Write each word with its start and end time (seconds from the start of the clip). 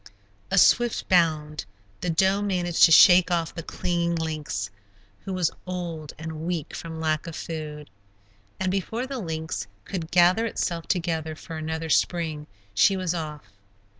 A 0.49 0.57
swift 0.57 1.07
bound. 1.09 1.65
The 1.99 2.09
doe 2.09 2.41
managed 2.41 2.85
to 2.85 2.91
shake 2.91 3.29
off 3.29 3.53
the 3.53 3.61
clinging 3.61 4.15
lynx, 4.15 4.71
who 5.25 5.31
was 5.33 5.51
old 5.67 6.13
and 6.17 6.41
weak 6.47 6.75
from 6.75 6.99
lack 6.99 7.27
of 7.27 7.35
food. 7.35 7.87
And 8.59 8.71
before 8.71 9.05
the 9.05 9.19
lynx 9.19 9.67
could 9.85 10.09
gather 10.09 10.47
itself 10.47 10.87
together 10.87 11.35
for 11.35 11.55
another 11.55 11.89
spring, 11.91 12.47
she 12.73 12.97
was 12.97 13.13
off. 13.13 13.43